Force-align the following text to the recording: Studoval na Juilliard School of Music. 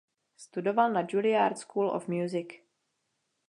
Studoval 0.37 0.93
na 0.93 1.05
Juilliard 1.11 1.57
School 1.57 1.87
of 1.89 2.07
Music. 2.07 2.47